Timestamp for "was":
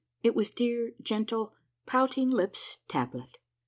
0.33-0.49